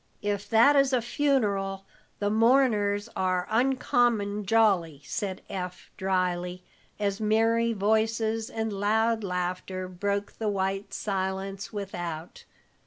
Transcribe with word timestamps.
"If 0.23 0.49
that 0.49 0.75
is 0.75 0.93
a 0.93 0.99
funeral, 1.03 1.85
the 2.17 2.31
mourners 2.31 3.07
are 3.15 3.47
uncommon 3.51 4.47
jolly," 4.47 5.03
said 5.05 5.43
Eph, 5.47 5.91
drily, 5.95 6.63
as 6.99 7.21
merry 7.21 7.71
voices 7.73 8.49
and 8.49 8.73
loud 8.73 9.23
laughter 9.23 9.87
broke 9.87 10.39
the 10.39 10.49
white 10.49 10.91
silence 10.91 11.71
without. 11.71 12.45